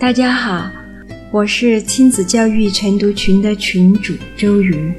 [0.00, 0.70] 大家好，
[1.30, 4.90] 我是亲子教育晨读群的群主周瑜。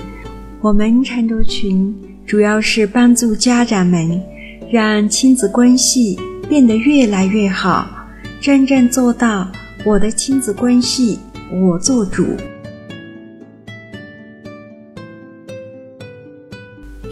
[0.62, 1.92] 我们晨读群
[2.24, 4.22] 主要是帮助家长们
[4.72, 7.90] 让亲子关系变得越来越好，
[8.40, 9.52] 真正做到
[9.84, 11.18] 我的亲子关系
[11.52, 12.24] 我做主。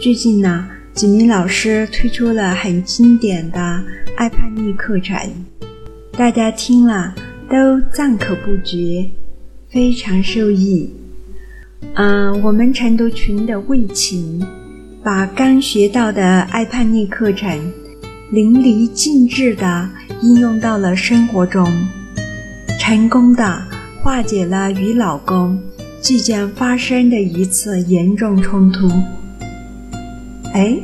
[0.00, 3.58] 最近呢，子明老师推出了很经典的
[4.16, 5.18] 爱叛逆课程，
[6.12, 7.12] 大家听了。
[7.50, 9.10] 都赞口不绝，
[9.72, 10.88] 非常受益。
[11.94, 14.40] 嗯，我们晨读群的魏晴
[15.02, 17.72] 把刚学到的爱叛逆课程
[18.30, 19.90] 淋漓尽致地
[20.22, 21.68] 应用到了生活中，
[22.78, 23.60] 成功的
[24.00, 25.60] 化解了与老公
[26.00, 28.88] 即将发生的一次严重冲突。
[30.54, 30.78] 哎，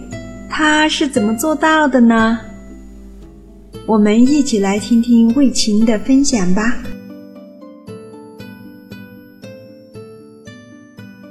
[0.48, 2.40] 他是怎么做到的呢？
[3.88, 6.76] 我们一起来听听魏琴的分享吧。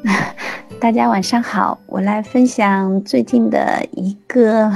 [0.80, 4.72] 大家晚上好，我来分享最近的一个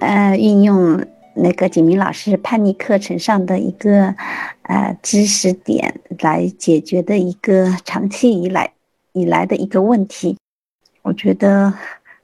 [0.00, 4.14] 呃运用那个景明老师叛逆课程上的一个
[4.62, 8.72] 呃知识点来解决的一个长期以来
[9.12, 10.38] 以来的一个问题，
[11.02, 11.74] 我觉得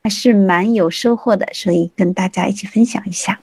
[0.03, 3.39] 还是蛮有收获的，所以跟大家一起分享一下。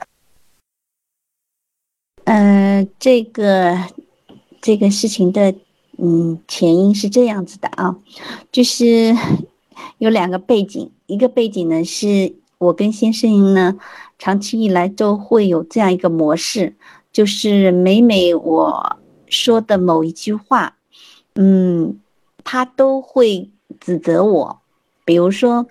[2.31, 3.75] 嗯，这个
[4.61, 5.55] 这个事情的
[5.97, 7.97] 嗯前因是这样子的啊，
[8.51, 9.15] 就是
[9.97, 13.79] 有两个背景，一个背景呢是我跟先生呢
[14.19, 16.75] 长期以来都会有这样一个模式，
[17.11, 20.75] 就是每每我说的某一句话，
[21.33, 21.99] 嗯，
[22.43, 24.59] 他都会指责我，
[25.03, 25.65] 比如说，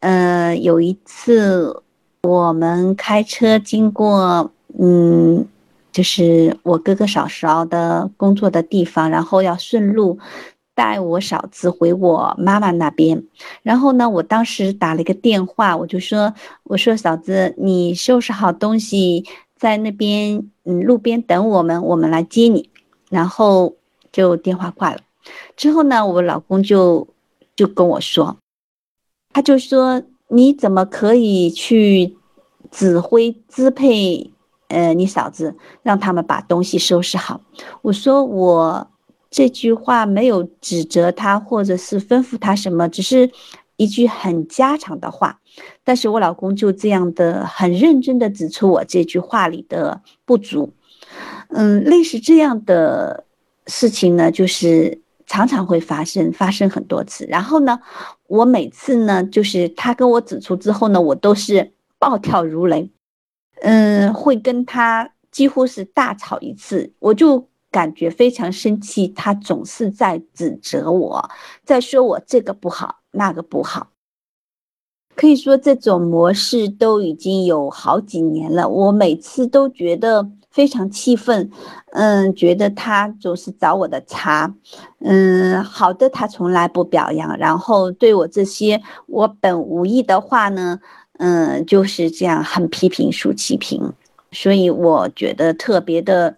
[0.00, 1.84] 呃，有一次
[2.22, 5.46] 我们开车经过，嗯。
[5.94, 10.18] 就是我哥哥嫂嫂的工作的地方，然后要顺路
[10.74, 13.22] 带我嫂子回我妈妈那边。
[13.62, 16.34] 然后呢，我当时打了一个电话，我就说
[16.64, 19.24] ：“我说嫂子，你收拾好东西，
[19.56, 22.68] 在那边嗯路边等我们，我们来接你。”
[23.08, 23.76] 然后
[24.10, 24.98] 就电话挂了。
[25.56, 27.06] 之后呢，我老公就
[27.54, 28.36] 就跟我说，
[29.32, 32.16] 他就说：“你怎么可以去
[32.72, 34.28] 指挥支配？”
[34.74, 37.40] 呃，你嫂子让他们把东西收拾好。
[37.82, 38.90] 我说我
[39.30, 43.30] 这句话没有指责他，或者是吩咐他什么，只是
[43.76, 45.40] 一句很家常的话。
[45.84, 50.72] 但是我老公就这样的很认真的指出我这句话里的不足。
[51.50, 53.24] 嗯，类似这样的
[53.68, 57.24] 事情呢，就是常常会发生，发生很多次。
[57.26, 57.78] 然后呢，
[58.26, 62.90] 我每次呢，就是他跟我指出之后呢，我都是暴跳如雷。
[63.66, 69.08] 嗯，会跟他几乎是大吵一次，我就感觉非常生气。
[69.08, 71.30] 他总是在指责我，
[71.64, 73.88] 在说我这个不好，那个不好。
[75.16, 78.68] 可以说这种模式都已经有好几年了。
[78.68, 81.50] 我每次都觉得非常气愤，
[81.92, 84.54] 嗯，觉得他总是找我的茬，
[85.00, 90.80] 嗯，好的他从来不表扬，然后对我这些我本无意的话呢。
[91.18, 93.92] 嗯，就是这样，很批评舒淇平，
[94.32, 96.36] 所以我觉得特别的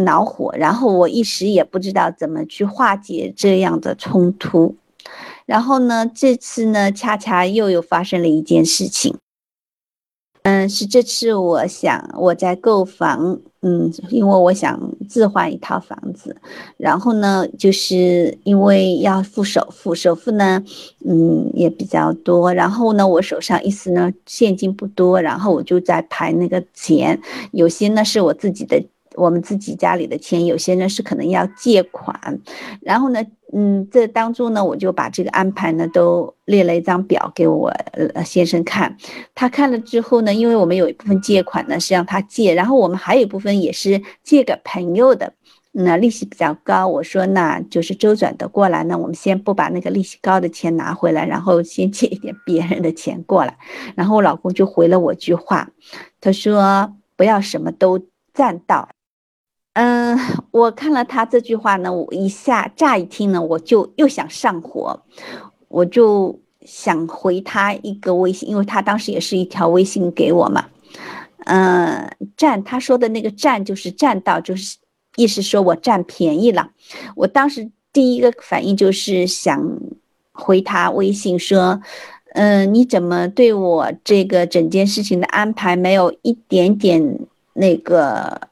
[0.00, 0.52] 恼火。
[0.56, 4.76] 然后我一时也不知道怎么去化解这样的冲突。
[5.44, 9.16] 然后呢，这次呢，恰恰又有发生了一件事情。
[10.44, 14.76] 嗯，是这次我想我在购房，嗯，因为我想
[15.08, 16.36] 置换一套房子，
[16.76, 20.64] 然后呢，就是因为要付首付，首付呢，
[21.06, 27.20] 嗯，也比较多，然后呢，我手上意思呢现金不多，然后我就在排那个钱，
[27.52, 28.82] 有些呢是我自己的。
[29.14, 32.40] 我们自己家里的钱，有些呢是可能要借款，
[32.80, 37.68] 然后呢，嗯，这当中呢，我就把这个安排呢都列了一张表给我
[38.14, 38.96] 呃先生看，
[39.34, 45.34] 他看了之后呢，因为我们有一部分借款呢是让他借，然后我们还有一部分也是借给朋友的，
[45.72, 53.56] 那利息比较高，我说那就是周转的过来呢，我们先不把那个利息高的钱拿回来，然后先借一点别人的钱过来，
[53.94, 55.68] 然后我老公就回了我句话，
[56.20, 58.00] 他说不要什么都
[58.32, 58.88] 占到。
[59.74, 60.18] 嗯，
[60.50, 65.00] 我看了他这句话呢，我一下乍一听呢，我就又想上火，
[65.68, 70.66] 我就想回他一个微信，因为他当时也是一条微信给我嘛。
[71.46, 74.76] 嗯，占他说的那个占就是占到，就是
[75.16, 76.70] 意思说我占便宜了。
[77.16, 79.80] 我当时第一个反应就是想
[80.32, 81.80] 回他微信说，
[82.34, 87.20] 嗯，你怎么对我这个整件事情的安排没有一点点
[87.54, 88.51] 那个？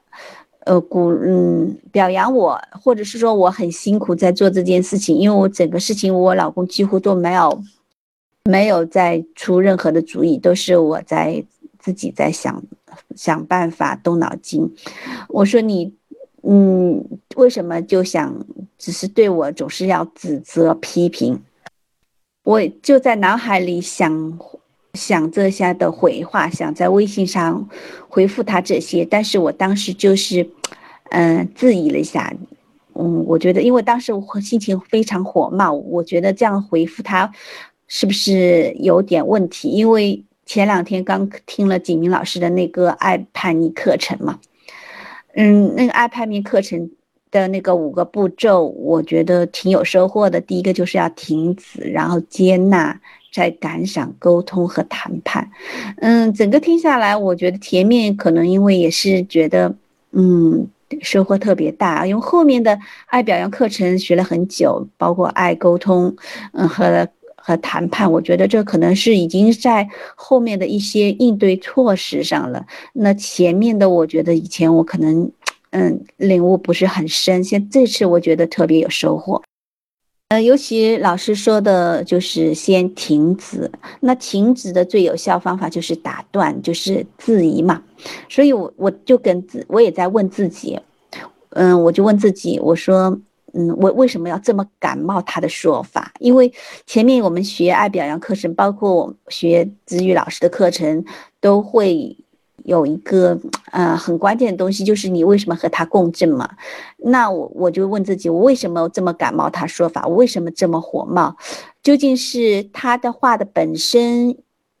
[0.65, 7.63] 呃，鼓嗯表扬我，或者是说我很辛苦在做这件事情，因为我整个事情我老公几乎都没有
[8.43, 11.43] 没有在出任何的主意，都是我在
[11.79, 12.63] 自己在想
[13.15, 14.71] 想办法动脑筋。
[15.29, 15.91] 我说你
[16.43, 17.03] 嗯
[17.35, 18.45] 为什么就想
[18.77, 21.41] 只是对我总是要指责批评？
[22.43, 24.39] 我就在脑海里想。
[24.93, 27.69] 想这下的回话，想在微信上
[28.09, 30.49] 回复他这些，但是我当时就是，
[31.11, 32.33] 嗯，质疑了一下，
[32.93, 37.31] 嗯，我觉得，因为当时我心情非常火冒，我觉得这样回复他
[37.87, 39.69] 是不是有点问题？
[39.69, 44.39] 因为前两天刚听了景明老师的那个爱叛逆课程嘛，
[45.35, 46.91] 嗯，那个爱叛逆课程
[47.31, 50.41] 的那个五个步骤，我觉得挺有收获的。
[50.41, 52.99] 第一个就是要停止，然后接纳。
[53.31, 55.49] 在感想、沟通和谈判，
[55.97, 59.73] 嗯，整个听下来，我觉得前面可能因为也是觉得，
[60.11, 60.67] 嗯，
[61.01, 66.13] 收获特别大，因为后面的爱表扬课程学了很久，包括爱沟通，
[66.51, 72.65] 嗯，和和谈判，我觉得这可能是已经在后面的一些应对措施上了。
[72.93, 75.31] 那前面的，我觉得以前我可能，
[75.71, 79.41] 嗯，领悟不是很深，现这次我觉得特别有收获。
[80.31, 83.69] 呃，尤其老师说的就是先停止，
[83.99, 87.83] 那停止的最有效方法就是打断，就是质疑嘛。
[88.29, 90.79] 所以，我我就跟自我也在问自己，
[91.49, 93.19] 嗯，我就问自己，我说，
[93.51, 96.13] 嗯，我为什么要这么感冒他的说法？
[96.21, 96.49] 因为
[96.85, 101.03] 前面我们学爱表扬课程，包括我学子语老师的课程，
[101.41, 102.15] 都会。
[102.65, 103.39] 有一个
[103.71, 106.49] 呃很关键的东西，就是你为什么和他共振嘛？
[106.97, 110.05] 那我我就问自己，我为什么这么感冒他说法？
[110.07, 111.35] 我为什么这么火冒？
[111.81, 114.37] 究竟是他的话的本身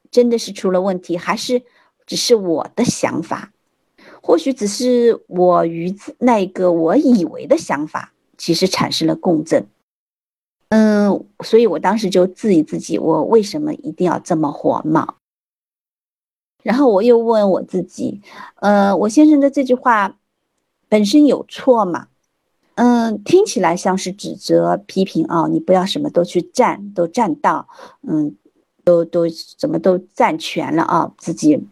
[0.09, 1.63] 真的是出了问题，还是
[2.05, 3.51] 只是我的想法？
[4.21, 9.65] 或许只是我与那个我以为的想法，其实产生了共振。
[10.69, 15.15] 嗯，所以我当时就质疑自己，我为什么一定要这么火冒？
[16.63, 18.21] 然后我又问我自己，
[18.55, 20.17] 呃，我先生的这句话
[20.87, 22.07] 本身有错吗？
[22.75, 27.67] 嗯，听起来像是指责、批评啊，你不要什么都去占，都占到，
[28.07, 28.35] 嗯，
[28.83, 29.25] 都都
[29.57, 31.63] 怎么都占全了啊，自己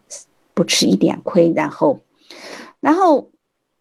[0.53, 1.51] 不吃一点亏。
[1.55, 1.99] 然后，
[2.79, 3.29] 然后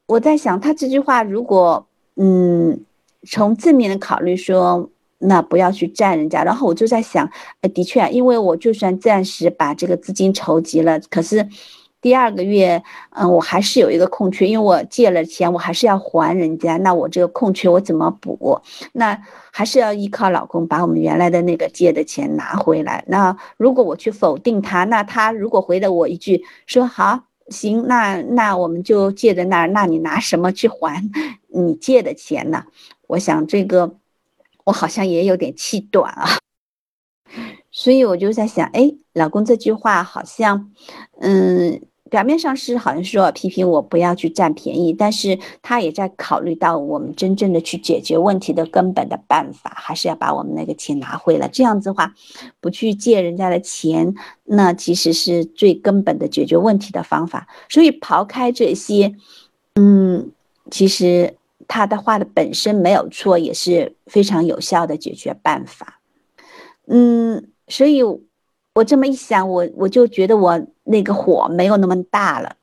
[0.06, 2.84] 我在想，他这句话如果，嗯，
[3.26, 4.90] 从正面的考虑说。
[5.18, 7.28] 那不要去占人家，然后我就在想，
[7.74, 11.48] 的确，因为我就算暂时把这个资金筹集了，可是
[12.00, 12.80] 第二个月，
[13.10, 18.60] 嗯，我还是有一个空缺，因为我借了钱，我还是要还人家，那我这个空缺我怎么补？
[18.92, 19.20] 那
[19.50, 23.02] 还是要依靠老公把我们原来的那个借的钱拿回来。
[23.08, 31.02] 那如果我去否定他，那他如果回了我一句说好行，那那我们就借在那儿，那你拿什么去还
[31.52, 32.62] 你借的钱呢？
[33.08, 33.97] 我想这个。
[34.68, 36.28] 我好像也有点气短啊，
[37.70, 40.70] 所以我就在想，哎，老公这句话好像，
[41.20, 41.80] 嗯，
[42.10, 51.48] 表面上是好像说批评我不要去占便宜，但是他也在考虑到我们真正的去解决问题的根本的办法，还是要把我们那个钱拿回来。
[51.48, 52.12] 这样子的话，
[52.60, 57.48] 不去借人家的钱，那其实是最根本的解决问题的方法。
[57.70, 59.14] 所以刨开这些，
[59.76, 60.30] 嗯，
[60.70, 61.37] 其实。
[61.68, 66.00] 他的话的本身没有错，也是非常有效的解决办法。
[66.86, 68.02] 嗯，所以
[68.74, 72.56] 我这么一想，我我就觉得我那个火没有那么大了。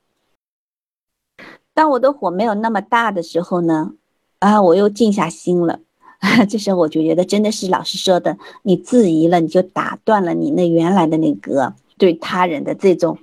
[1.75, 3.93] 当我的火没有那么大的时候呢，
[4.39, 5.79] 啊，我又静下心了。
[6.49, 13.19] 这时候我就觉得真的是老师说的，你质疑了，你就打断了你那原来的那个对他人的这种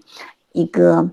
[0.53, 1.11] 一个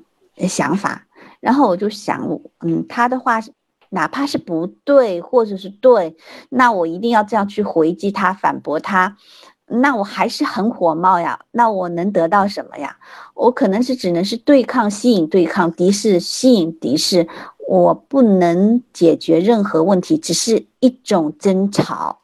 [0.47, 1.07] 想法。
[1.39, 3.41] 然后我就想，嗯，他的话。
[3.89, 6.15] 哪怕是不对，或者是对，
[6.49, 9.17] 那我一定要这样去回击他、反驳他，
[9.65, 11.39] 那我还是很火冒呀。
[11.51, 12.97] 那我能得到什么呀？
[13.33, 17.27] 我可能是只能是对抗、吸引对抗、敌视、吸引敌视，
[17.67, 22.19] 我不能解决任何问题，只是一种争吵，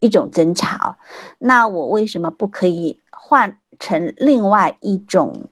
[0.00, 0.96] 一种争吵。
[1.38, 5.48] 那我为什么不可以换成另外一种？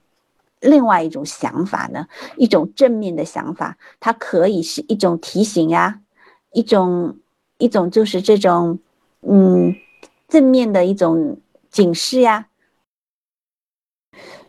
[0.65, 2.07] 另外一种想法呢，
[2.37, 6.01] 一种正面的想法，它可以是一种提醒呀，
[6.51, 7.17] 一种
[7.57, 8.79] 一种就是这种，
[9.21, 9.75] 嗯，
[10.27, 11.37] 正面的一种
[11.69, 12.47] 警示呀，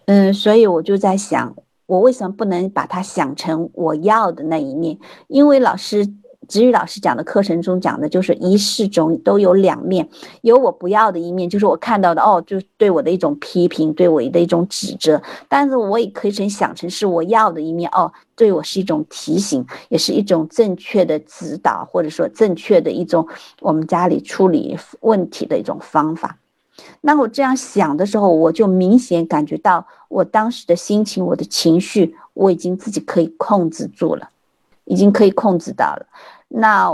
[0.06, 1.54] 嗯，所以我就在想，
[1.86, 4.98] 我为什么不能把它想成我要的那一面？
[5.28, 6.06] 因为老师
[6.48, 10.08] 子宇老师讲的课程中讲的，就是一事中都有两面，
[10.42, 23.26] 有我不要的一面，就是我看到的哦，就对我的一种批评，对我的一种指责，但是我也可以成想成是我要的一面哦，对我是一种提醒，也是一种正确的指导，或者说正确的一种
[23.60, 26.38] 我们家里处理问题的一种方法。
[27.00, 34.28] 那我这样想的时候，我就明显感觉到我当时的心情，我的情绪，我已经自己可以控制住了，
[34.84, 36.06] 已经可以控制到了。
[36.48, 36.90] 那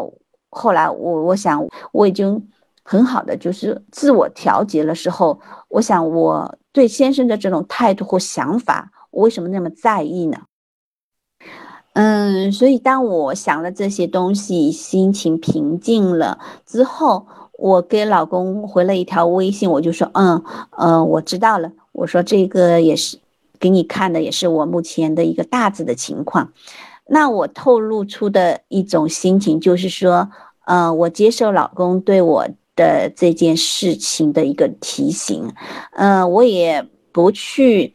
[0.51, 2.49] 后来我我想我已经
[2.83, 10.39] 很好的就是自我调节了时候，我想我对先生的这种态度或想法，我为什么那么在意呢？
[11.95, 17.27] 嗯，所以当我想了这些东西，心情平静了之后，
[17.59, 20.43] 我给老公回了一条微信，我就说，嗯
[20.79, 21.71] 嗯，我知道了。
[21.93, 23.19] 我说这个也是
[23.61, 26.53] 给你看的，也是我目前的一个大致的情况。
[27.15, 30.31] 那我透露出的一种心情就是说，
[30.65, 35.53] 呃，我接受老公对我的这件事情的一个提醒，
[35.93, 37.93] 呃，我也不去，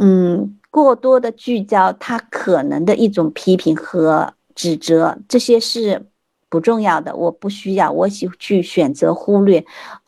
[0.00, 6.04] 嗯，过多的聚焦他可能的一种批评和指责，这些是
[6.50, 9.64] 不重要的，我不需要，我喜去选择忽略，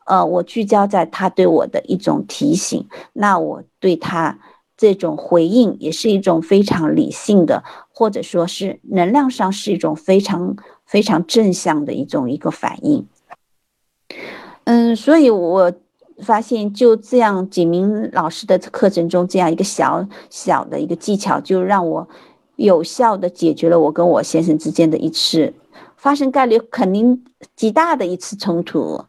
[0.07, 4.37] 呃，我聚焦在他对我的一种提醒，那我对他。
[4.79, 10.57] 这种回应也是一种非常理性的，或者说是能量上是一种非常
[10.87, 13.07] 非常正向的一种一个反应。
[14.65, 15.73] 嗯，所以我
[16.23, 22.09] 发现就这样，景明老师的课程中这样一个小小的一个技巧，就让我
[22.57, 25.53] 有效的解决了我跟我先生之间的一次
[25.97, 27.25] 发生概率肯定
[27.57, 29.05] 极大的一次冲突。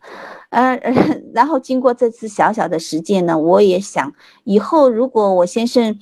[0.49, 0.75] 呃，
[1.33, 4.13] 然后经过这次小小的实践呢，我也想
[4.43, 5.99] 以后如果我先生，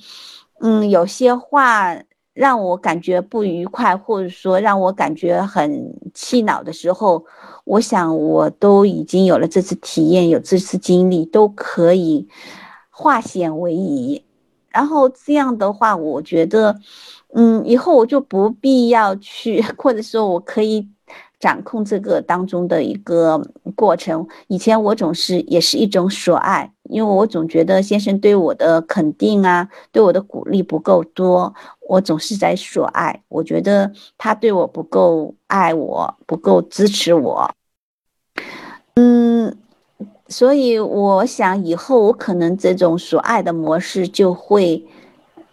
[0.60, 1.96] 嗯，有些话
[2.32, 7.24] 让我感觉不愉快，或者说让我感觉很气恼的时候，
[7.64, 12.26] 我想我都已经有了这次体验，有这次经历，都可以
[12.90, 14.24] 化险为夷。
[14.70, 16.78] 然后这样的话，我觉得，
[17.34, 20.88] 嗯，以后我就不必要去，或者说我可以。
[21.38, 23.40] 掌控这个当中的一个
[23.76, 31.54] 过程，以前我总是也是一种所爱，因为我总觉得先生对我的肯定啊，对我的鼓励不够多，
[31.88, 37.54] 我总是在所爱，我觉得他对我不够爱我，不够支持我，
[38.94, 39.56] 嗯，
[40.26, 44.84] 所以我想以后我可能这种所爱的模式就会，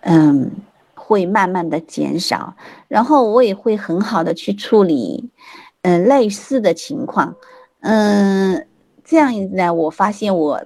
[0.02, 0.50] 嗯，
[0.96, 2.56] 会慢慢的减少，
[2.88, 5.30] 然后我也会很好的去处理。
[5.86, 7.36] 嗯，类似的情况，
[7.82, 8.66] 嗯，
[9.04, 10.66] 这样一来，我发现我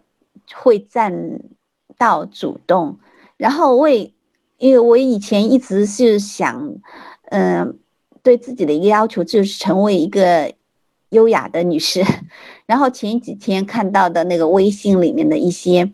[0.55, 1.41] 会占
[1.97, 2.97] 到主动，
[3.35, 4.13] 然后为，
[4.57, 6.73] 因为我以前一直是想，
[7.31, 7.77] 嗯，
[8.23, 10.53] 对自己的一个要求就是成为一个
[11.09, 12.01] 优雅的女士，
[12.65, 15.91] 然后前几天看到的那个微信里面的一些，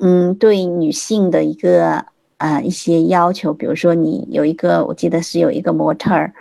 [0.00, 2.06] 嗯，对女性的一个。
[2.36, 6.34] 啊，一些要求，比如说你有一个，我记得是有一个模特儿，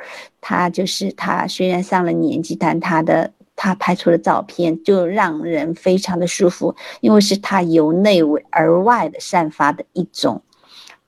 [0.46, 8.20] 他就是他虽然上了年纪，但他的他拍出的照片就让人非常的舒服，因为是他由内
[8.50, 10.42] 而外的散发的一种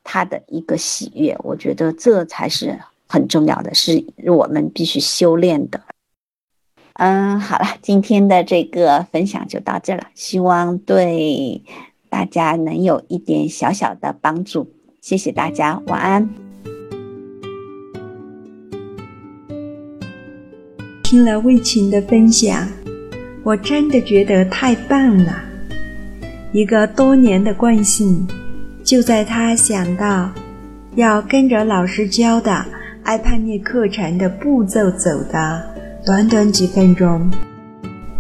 [0.06, 5.82] 他的一个喜悦，我觉得这才是很重要的，是我们必须修炼的。
[6.94, 11.62] 嗯，好了，今天的这个分享就到这了，希望对
[12.10, 14.72] 大家能有一点小小的帮助。
[15.02, 16.45] 谢谢大家，晚安。
[21.06, 22.68] 听了魏琴的分享，
[23.44, 25.40] 我真的觉得太棒了。
[26.52, 28.28] 一个多年的惯性，
[28.84, 30.32] 就在他想到
[30.96, 32.66] 要跟着老师教的
[33.04, 35.64] 爱叛逆课程的步骤走的
[36.04, 37.32] 短短几分钟，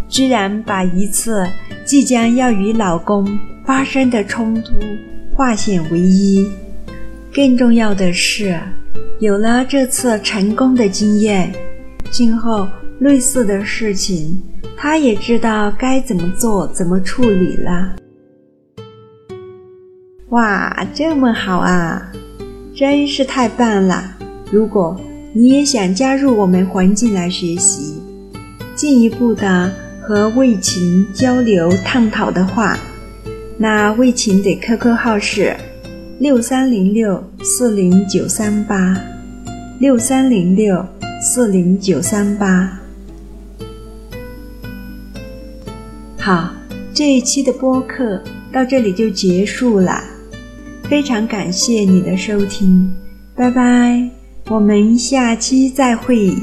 [0.08, 1.44] 居然把一次
[1.86, 3.28] 即将要与老公
[3.66, 4.74] 发生的冲突
[5.34, 6.48] 化险为夷。
[7.34, 8.56] 更重要的是，
[9.18, 11.52] 有了这次成功的经验，
[12.16, 12.66] 今后
[13.00, 14.42] 类似的事情，
[14.78, 17.94] 他也知道该怎么做、怎么处理了。
[20.30, 22.10] 哇，这么好啊，
[22.74, 24.16] 真是太棒了！
[24.50, 24.98] 如果
[25.34, 28.02] 你也想加入我们环境来学习，
[28.76, 29.70] 进一步的
[30.02, 32.80] 和魏琴交流探讨的话，
[33.58, 35.54] 那魏琴的 QQ 号是。
[36.18, 38.98] 六三零六四零九三八，
[39.82, 40.86] 六三零六
[41.22, 42.80] 四零九三八。
[46.20, 46.54] 好，
[46.94, 50.04] 这一期的播客到这里就结束了，
[50.90, 52.92] 非常感谢你的收听，
[53.36, 54.10] 拜拜，
[54.50, 56.34] 我们下期再会。